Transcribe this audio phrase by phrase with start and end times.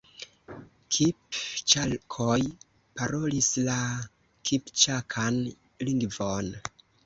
[0.95, 2.39] Kipĉakoj
[3.01, 3.77] parolis la
[4.51, 5.41] kipĉakan
[5.87, 6.55] lingvon.